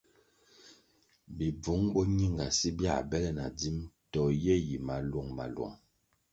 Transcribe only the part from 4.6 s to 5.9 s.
yi maluong-maluong.